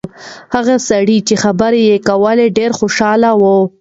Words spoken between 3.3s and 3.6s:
و.